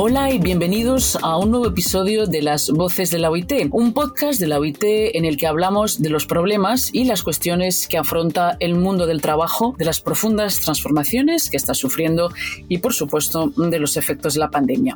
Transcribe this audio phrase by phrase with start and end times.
[0.00, 4.38] Hola y bienvenidos a un nuevo episodio de Las Voces de la OIT, un podcast
[4.38, 8.56] de la OIT en el que hablamos de los problemas y las cuestiones que afronta
[8.60, 12.30] el mundo del trabajo, de las profundas transformaciones que está sufriendo
[12.68, 14.94] y, por supuesto, de los efectos de la pandemia.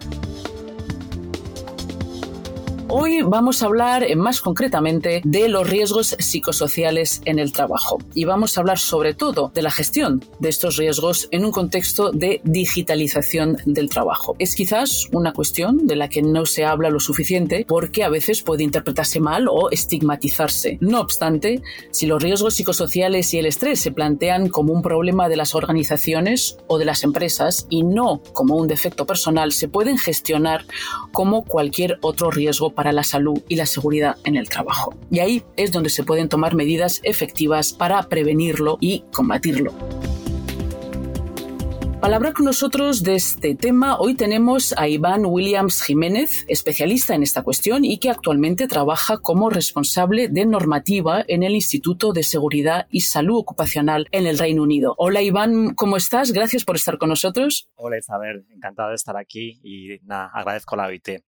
[2.94, 8.26] Hoy vamos a hablar eh, más concretamente de los riesgos psicosociales en el trabajo y
[8.26, 12.42] vamos a hablar sobre todo de la gestión de estos riesgos en un contexto de
[12.44, 14.36] digitalización del trabajo.
[14.38, 18.42] Es quizás una cuestión de la que no se habla lo suficiente porque a veces
[18.42, 20.76] puede interpretarse mal o estigmatizarse.
[20.82, 25.36] No obstante, si los riesgos psicosociales y el estrés se plantean como un problema de
[25.36, 30.66] las organizaciones o de las empresas y no como un defecto personal, se pueden gestionar
[31.10, 34.92] como cualquier otro riesgo para la salud y la seguridad en el trabajo.
[35.08, 39.72] Y ahí es donde se pueden tomar medidas efectivas para prevenirlo y combatirlo.
[42.00, 47.22] Para hablar con nosotros de este tema, hoy tenemos a Iván Williams Jiménez, especialista en
[47.22, 52.88] esta cuestión y que actualmente trabaja como responsable de normativa en el Instituto de Seguridad
[52.90, 54.96] y Salud Ocupacional en el Reino Unido.
[54.98, 56.32] Hola Iván, ¿cómo estás?
[56.32, 57.70] Gracias por estar con nosotros.
[57.76, 61.22] Hola Isabel, encantado de estar aquí y nada, agradezco la OIT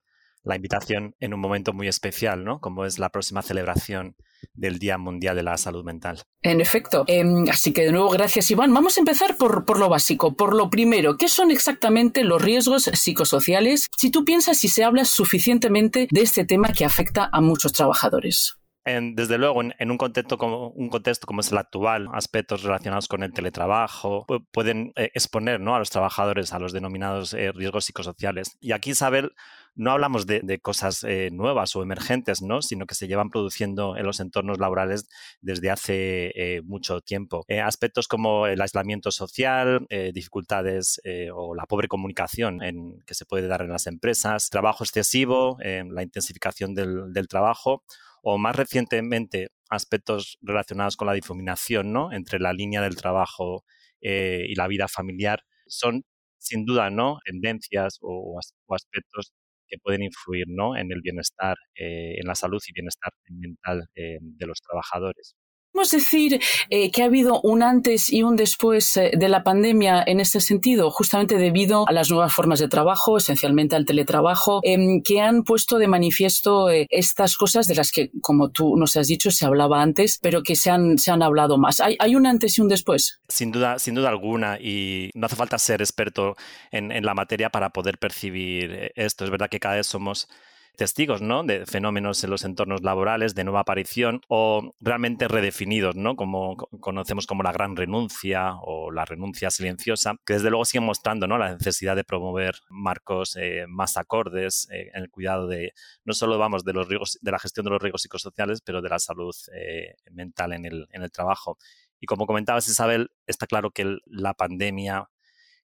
[0.44, 2.60] la invitación en un momento muy especial, ¿no?
[2.60, 4.16] Como es la próxima celebración
[4.54, 6.22] del Día Mundial de la Salud Mental.
[6.42, 7.06] En efecto.
[7.08, 8.74] Em, así que de nuevo, gracias Iván.
[8.74, 11.18] Vamos a empezar por, por, lo básico, por lo primero.
[11.18, 13.90] ¿Qué son exactamente los riesgos psicosociales?
[13.98, 18.58] Si tú piensas si se habla suficientemente de este tema que afecta a muchos trabajadores
[18.86, 23.24] desde luego, en, un, contexto como, un contexto como es el actual, aspectos relacionados con
[23.24, 25.76] el teletrabajo pueden eh, exponer ¿no?
[25.76, 28.58] a los trabajadores a los denominados eh, riesgos psicosociales.
[28.60, 29.32] Y aquí, Isabel,
[29.76, 32.62] no hablamos de, cosas eh, nuevas o emergentes, ¿no?
[32.62, 35.08] sino que se llevan produciendo en los entornos laborales
[35.42, 37.46] desde hace mucho tiempo.
[37.64, 41.02] aspectos como el aislamiento social, dificultades
[41.34, 42.60] o la pobre comunicación
[43.06, 47.84] que se puede dar en las empresas, trabajo excesivo, la intensificación del, trabajo
[48.22, 52.12] o más recientemente aspectos relacionados con la difuminación ¿no?
[52.12, 53.66] entre la línea del trabajo
[54.02, 56.04] eh, y la vida familiar, son
[56.38, 57.20] sin duda ¿no?
[57.26, 59.34] tendencias o, aspectos
[59.74, 60.78] que pueden influir ¿no?
[60.78, 65.36] en el bienestar, eh, en la salud y bienestar mental eh, de los trabajadores.
[65.74, 66.40] ¿Podemos decir
[66.70, 70.40] eh, que ha habido un antes y un después eh, de la pandemia en este
[70.40, 75.42] sentido, justamente debido a las nuevas formas de trabajo, esencialmente al teletrabajo, em, que han
[75.42, 79.48] puesto de manifiesto eh, estas cosas de las que, como tú nos has dicho, se
[79.48, 81.80] hablaba antes, pero que se han, se han hablado más?
[81.80, 83.22] ¿Hay, ¿Hay, un antes y un después?
[83.28, 86.36] Sin duda, sin duda alguna, y no hace falta ser experto
[86.70, 89.26] en la materia para poder percibir esto.
[89.26, 90.28] Es verdad que cada vez somos
[90.76, 91.44] testigos ¿no?
[91.44, 96.16] de fenómenos en los entornos laborales de nueva aparición o realmente redefinidos, ¿no?
[96.16, 101.28] como conocemos como la gran renuncia o la renuncia silenciosa, que desde luego siguen mostrando
[101.28, 101.38] ¿no?
[101.38, 105.74] la necesidad de promover marcos eh, más acordes eh, en el cuidado de
[106.06, 108.90] no solo vamos de los riesgos, de la gestión de los riesgos psicosociales, pero de
[108.90, 111.58] la salud eh, mental en el, en el trabajo.
[112.00, 115.10] Y como comentabas, Isabel, está claro que la pandemia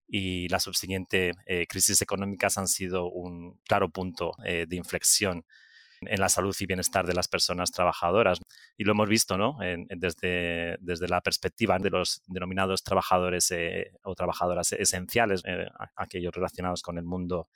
[0.09, 5.45] y las subsiguientes eh, crisis económicas han sido un claro punto eh, de inflexión
[6.01, 8.39] en la salud y bienestar de las personas trabajadoras.
[8.77, 9.57] Y lo hemos visto ¿no?
[9.89, 15.43] desde, desde la perspectiva de los denominados trabajadores eh, o trabajadoras esenciales,
[15.95, 17.49] aquellos relacionados con el mundo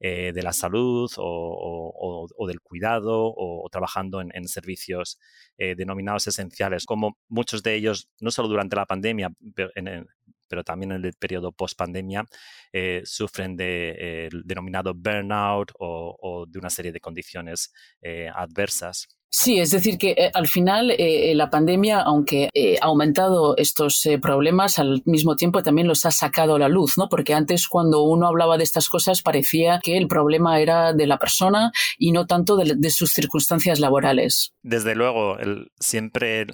[0.00, 5.18] de la salud o, del cuidado o, trabajando en, en servicios
[5.58, 10.06] denominados esenciales, como muchos de ellos, no solo durante la pandemia, pero en,
[10.48, 12.24] pero también en el periodo post-pandemia,
[12.72, 17.72] eh, sufren de eh, denominado burnout o, de una serie de condiciones
[18.02, 19.08] eh, adversas.
[19.30, 22.48] Sí, es decir, que al final la pandemia, aunque
[22.80, 27.10] ha aumentado estos problemas, al mismo tiempo también los ha sacado a la luz, ¿no?
[27.10, 31.18] Porque antes cuando uno hablaba de estas cosas parecía que el problema era de la
[31.18, 34.54] persona y no tanto de, sus circunstancias laborales.
[34.62, 36.46] Desde luego, el, siempre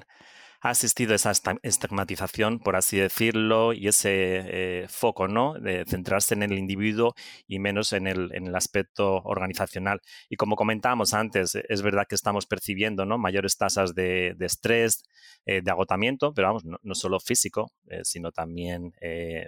[0.65, 1.31] ha asistido esa
[1.63, 5.53] estigmatización, por así decirlo, y ese eh, foco, ¿no?
[5.61, 7.15] De centrarse en el individuo
[7.47, 10.01] y menos en el, en el aspecto organizacional.
[10.31, 13.19] Y como comentábamos antes, es verdad que estamos percibiendo, ¿no?
[13.19, 15.05] Mayores tasas de, estrés,
[15.45, 18.95] eh, de agotamiento, pero vamos, no, solo físico, eh, sino también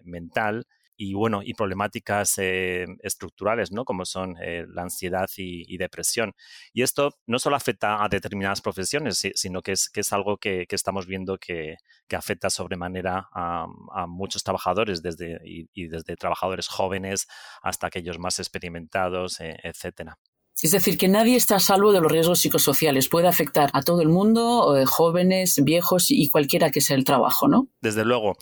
[0.05, 3.85] mental y bueno, y problemáticas eh, estructurales, ¿no?
[3.85, 6.33] Como son eh, la ansiedad y, depresión.
[6.73, 10.67] Y esto no solo afecta a determinadas profesiones, sino que es, que es algo que,
[10.71, 11.77] estamos viendo que,
[12.17, 13.67] afecta sobremanera a,
[14.09, 17.27] muchos trabajadores, desde, y, desde trabajadores jóvenes
[17.63, 20.19] hasta aquellos más experimentados, eh, etcétera.
[20.63, 23.11] Es decir, que nadie está a salvo de los riesgos psicosociales.
[23.11, 27.69] Puede afectar a todo el mundo, jóvenes, viejos y cualquiera que sea el trabajo, ¿no?
[27.83, 28.39] Desde luego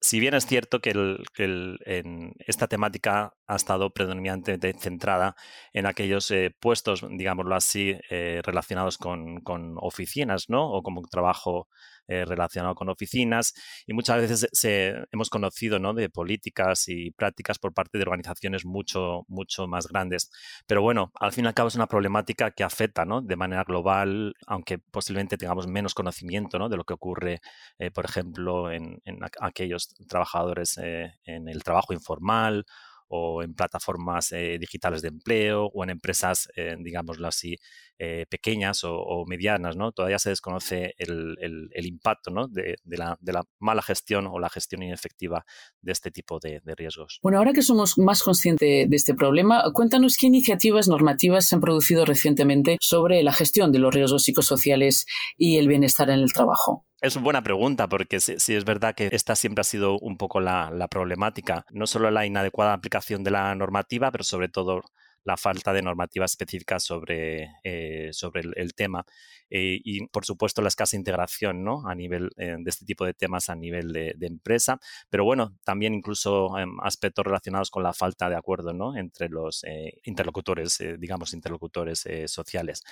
[0.00, 5.36] si bien es cierto que, en esta temática ha estado predominantemente centrada
[5.72, 10.70] en aquellos eh, puestos, digámoslo así, eh, relacionados con, con, oficinas, ¿no?
[10.70, 11.68] O como trabajo
[12.08, 13.54] eh, relacionado con oficinas
[13.86, 15.94] y muchas veces se, hemos conocido ¿no?
[15.94, 20.30] de políticas y prácticas por parte de organizaciones mucho, mucho más grandes.
[20.66, 23.22] Pero bueno, al fin y al cabo es una problemática que afecta ¿no?
[23.22, 26.68] de manera global, aunque posiblemente tengamos menos conocimiento ¿no?
[26.68, 27.40] de lo que ocurre,
[27.78, 29.00] eh, por ejemplo, en,
[29.40, 32.66] aquellos trabajadores eh, en el trabajo informal
[33.08, 37.56] o en plataformas eh, digitales de empleo o en empresas, eh, digámoslo así,
[37.98, 39.90] eh, pequeñas o, medianas, ¿no?
[39.92, 43.16] Todavía se desconoce el, impacto de, la,
[43.58, 45.44] mala gestión o la gestión inefectiva
[45.80, 47.20] de este tipo de, riesgos.
[47.22, 51.60] Bueno, ahora que somos más conscientes de este problema, cuéntanos qué iniciativas normativas se han
[51.60, 55.06] producido recientemente sobre la gestión de los riesgos psicosociales
[55.38, 56.85] y el bienestar en el trabajo.
[57.00, 60.40] Es una buena pregunta porque sí, es verdad que esta siempre ha sido un poco
[60.40, 64.82] la, la problemática, no solo la inadecuada aplicación de la normativa, pero sobre todo
[65.26, 69.04] la falta de normativa específica sobre, eh, sobre el, tema
[69.50, 71.86] eh, y, por supuesto, la escasa integración ¿no?
[71.88, 74.78] a nivel eh, de este tipo de temas a nivel de, empresa,
[75.10, 78.96] pero bueno, también incluso em, aspectos relacionados con la falta de acuerdo ¿no?
[78.96, 79.64] entre los
[80.04, 82.82] interlocutores, digamos, interlocutores sociales.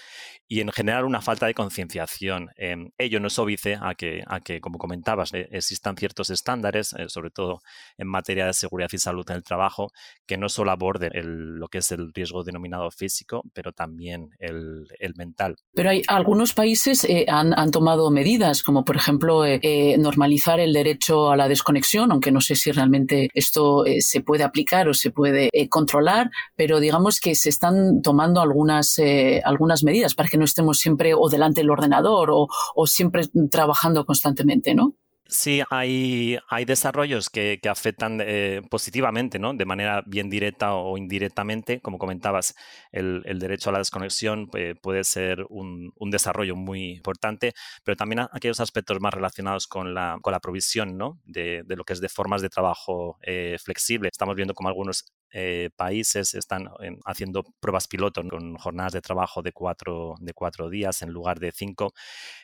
[0.48, 2.50] Y en general una falta de concienciación.
[2.56, 7.30] Em, ello no es óbice a que, a que como comentabas, existan ciertos estándares, sobre
[7.30, 7.60] todo
[7.98, 9.92] en materia de seguridad y salud en el trabajo,
[10.26, 11.12] que no solo aborden
[11.58, 14.86] lo que es el riesgo riesgo denominado físico, pero también el,
[15.16, 15.56] mental.
[15.74, 20.72] Pero hay algunos países eh, han, tomado medidas, como por ejemplo eh, eh, normalizar el
[20.72, 25.10] derecho a la desconexión, aunque no sé si realmente esto se puede aplicar o se
[25.10, 28.96] puede controlar, pero digamos que se están tomando algunas,
[29.44, 34.04] algunas medidas para que no estemos siempre o delante del ordenador o, o siempre trabajando
[34.04, 34.96] constantemente, ¿no?
[35.26, 39.54] Sí, hay, hay desarrollos que, afectan eh, positivamente, ¿no?
[39.54, 41.80] De manera bien directa o indirectamente.
[41.80, 42.54] Como comentabas,
[42.92, 47.54] el, derecho a la desconexión eh, puede ser un, desarrollo muy importante,
[47.84, 51.18] pero también aquellos aspectos más relacionados con la, con la provisión, ¿no?
[51.24, 54.10] De, lo que es de formas de trabajo eh, flexible.
[54.12, 55.06] Estamos viendo como algunos
[55.36, 60.70] eh, países están em, haciendo pruebas piloto con jornadas de trabajo de cuatro, de cuatro
[60.70, 61.92] días en lugar de cinco.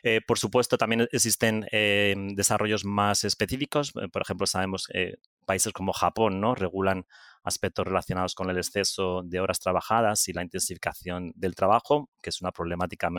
[0.03, 3.93] Eh, por supuesto, también existen em, desarrollos más específicos.
[3.95, 5.15] Eh, por ejemplo, sabemos que
[5.45, 6.53] países como Japón ¿no?
[6.53, 7.05] regulan
[7.43, 12.41] aspectos relacionados con el exceso de horas trabajadas y la intensificación del trabajo, que es
[12.41, 13.09] una problemática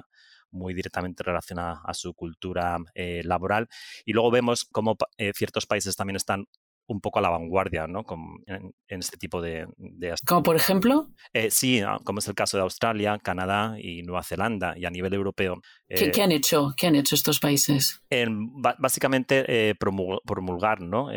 [0.51, 3.69] muy directamente relacionada a su cultura laboral.
[4.05, 4.97] Y luego vemos cómo
[5.35, 6.47] ciertos países también están
[6.93, 8.05] un poco a la vanguardia ¿no?
[8.47, 10.15] en, este tipo de, de...
[10.27, 11.09] ¿Como por ejemplo?
[11.33, 14.91] Eh, sí, ah, como es el caso de Australia, Canadá y Nueva Zelanda y a
[14.91, 15.61] nivel europeo.
[15.89, 16.75] ¿Qué, eh, han hecho?
[16.77, 18.01] ¿Qué han hecho estos países?
[18.79, 21.09] básicamente eh, promulgar ¿no?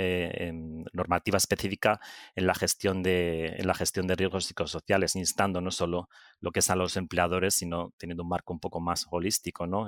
[0.93, 1.99] normativa específica
[2.35, 6.59] en la, gestión de, en la gestión de riesgos psicosociales, instando no solo lo que
[6.59, 9.87] es a los empleadores, sino teniendo un marco un poco más holístico, ¿no?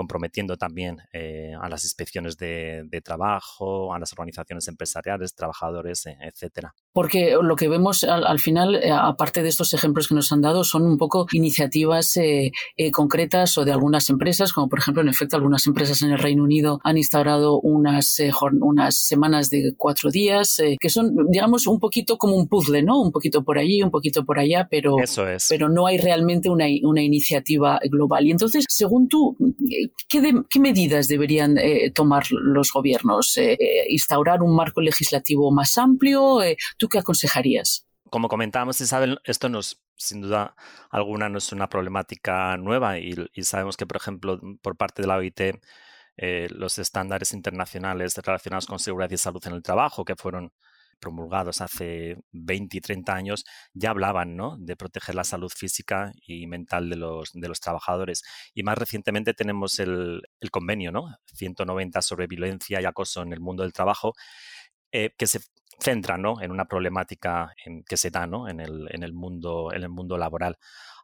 [0.00, 6.74] Comprometiendo también eh, a las inspecciones de, trabajo, a las organizaciones empresariales, trabajadores, e, etcétera.
[6.92, 10.64] Porque lo que vemos al, final, eh, aparte de estos ejemplos que nos han dado,
[10.64, 12.52] son un poco iniciativas eh,
[12.92, 16.42] concretas o de algunas empresas, como por ejemplo, en efecto, algunas empresas en el Reino
[16.42, 18.16] Unido han instaurado unas,
[18.60, 23.00] unas semanas de cuatro días, que son, digamos, un poquito como un puzzle, ¿no?
[23.00, 24.96] Un poquito por allí, un poquito por allá, pero,
[25.48, 28.26] pero no hay realmente una, una iniciativa global.
[28.26, 29.36] Y entonces, según tú,
[30.08, 33.36] ¿qué, medidas deberían eh, tomar los gobiernos?
[33.36, 36.38] Eh, eh, ¿Instaurar un marco legislativo más amplio?
[36.80, 37.86] ¿Tú qué aconsejarías?
[38.08, 40.56] Como comentábamos, Isabel, esto nos, sin duda
[40.90, 45.18] alguna no es una problemática nueva y, sabemos que, por ejemplo, por parte de la
[45.18, 45.60] OIT,
[46.48, 50.54] los estándares internacionales relacionados con seguridad y salud en el trabajo, que fueron
[51.00, 53.44] promulgados hace 20 y 30 años
[53.74, 54.56] ya hablaban ¿no?
[54.58, 58.22] de proteger la salud física y mental de los, de los trabajadores.
[58.54, 61.16] Y más recientemente tenemos el, el convenio ¿no?
[61.34, 64.14] 190 sobre violencia y acoso en el mundo del trabajo,
[64.92, 65.40] eh, que se
[65.78, 66.40] centra ¿no?
[66.42, 68.48] en una problemática en, que se da ¿no?
[68.48, 70.58] en, el, en, el mundo, en el mundo laboral.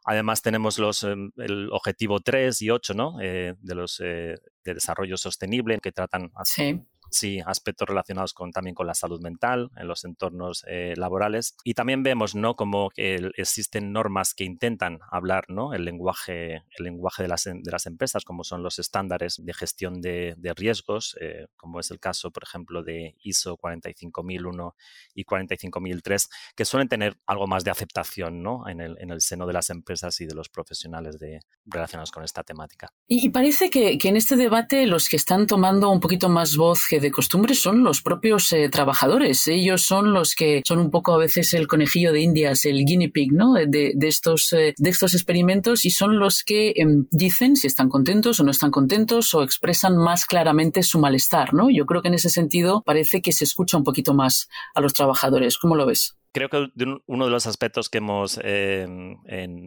[0.05, 3.19] Además tenemos los, em, el objetivo 3 y 8 ¿no?
[3.21, 8.75] Eh, de los eh, de desarrollo sostenible que tratan sí sí, aspectos relacionados con, también
[8.75, 11.55] con la salud mental en los entornos eh, laborales.
[11.63, 12.55] Y también vemos, ¿no?
[12.55, 15.73] Como que existen normas que intentan hablar, ¿no?
[15.73, 20.01] El lenguaje, el lenguaje de las, de las empresas, como son los estándares de gestión
[20.01, 24.75] de, riesgos, eh, como es el caso, por ejemplo, de ISO 45001
[25.13, 28.67] y 45003, que suelen tener algo más de aceptación, ¿no?
[28.67, 32.23] En el, en el seno de las empresas y de los profesionales de, relacionados con
[32.23, 32.91] esta temática.
[33.07, 36.85] Y parece que, que en este debate los que están tomando un poquito más voz
[36.89, 39.47] que de costumbre son los propios eh, trabajadores.
[39.47, 43.09] Ellos son los que son un poco a veces el conejillo de indias, el guinea
[43.13, 43.53] pig, ¿no?
[43.53, 48.39] De, estos, eh, de estos experimentos y son los que em, dicen si están contentos
[48.39, 51.69] o no están contentos o expresan más claramente su malestar, ¿no?
[51.69, 54.93] Yo creo que en ese sentido parece que se escucha un poquito más a los
[54.93, 55.57] trabajadores.
[55.57, 56.17] ¿Cómo lo ves?
[56.37, 56.71] Creo que
[57.07, 59.17] uno de los aspectos que hemos em,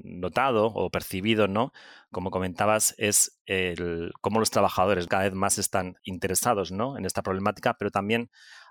[0.04, 1.72] notado o percibido, ¿no?
[2.12, 6.96] Como comentabas, es el, cómo los trabajadores cada vez más están interesados ¿no?
[6.96, 8.28] en esta problemática, pero también eh,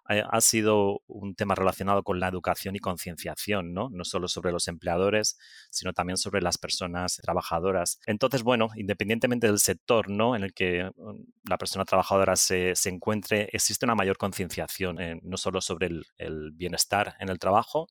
[0.10, 3.89] ha sido un tema relacionado con la educación y concienciación, ¿no?
[3.92, 5.38] No solo sobre los empleadores,
[5.70, 8.00] sino también sobre las personas trabajadoras.
[8.08, 10.36] Entonces, bueno, independientemente del sector, ¿no?
[10.36, 15.38] En el que mm, la persona trabajadora se, encuentre, existe una mayor concienciación, eh, no
[15.38, 17.88] solo sobre el bienestar en el trabajo,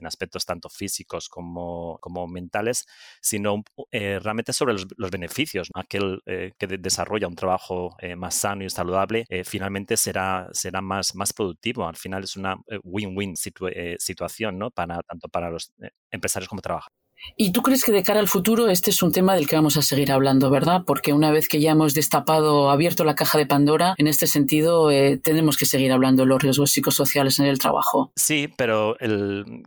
[0.00, 2.86] en aspectos tanto físicos como, como mentales,
[3.20, 5.68] sino eh, realmente sobre los, beneficios.
[5.74, 11.14] Aquel eh, que desarrolla un trabajo eh, más sano y saludable finalmente será, será más,
[11.14, 11.86] más productivo.
[11.86, 14.70] Al final es una win-win situación ¿no?
[14.70, 15.72] para, tanto para los
[16.10, 17.09] empresarios como trabajadores.
[17.36, 19.76] ¿Y tú crees que de cara al futuro este es un tema del que vamos
[19.76, 20.82] a seguir hablando, verdad?
[20.86, 24.90] Porque una vez que ya hemos destapado, abierto la caja de Pandora, en este sentido
[24.90, 28.12] eh, tenemos que seguir hablando de los riesgos psicosociales en el trabajo.
[28.16, 28.96] Sí, pero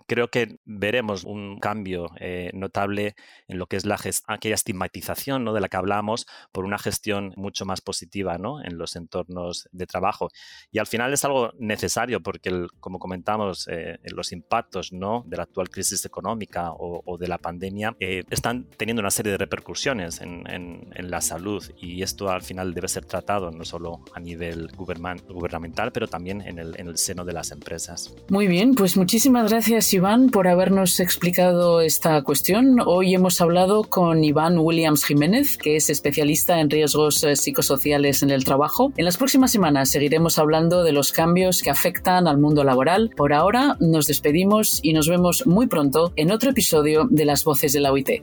[0.07, 3.15] creo que veremos un cambio eh, notable
[3.47, 5.53] en lo que es la aquella estigmatización ¿no?
[5.53, 8.63] de la que hablamos por una gestión mucho más positiva ¿no?
[8.63, 10.29] en los entornos de trabajo.
[10.71, 15.23] Y al final es algo necesario porque, como comentamos, eh, los impactos ¿no?
[15.27, 19.33] de la actual crisis económica o, o de la pandemia eh, están teniendo una serie
[19.33, 20.43] de repercusiones en,
[21.03, 26.07] la salud y esto al final debe ser tratado no solo a nivel gubernamental, pero
[26.07, 28.15] también en el, en el seno de las empresas.
[28.29, 32.77] Muy bien, pues muchísimas gracias Iván por habernos explicado esta cuestión.
[32.85, 38.29] Hoy hemos hablado con Iván Williams Jiménez, que es especialista en riesgos eh, psicosociales en
[38.29, 38.93] el trabajo.
[38.95, 43.11] En las próximas semanas seguiremos hablando de los cambios que afectan al mundo laboral.
[43.15, 47.43] Por ahora nos despedimos y nos vemos muy pronto en otro episodio de la las
[47.43, 48.21] voces de la OIT.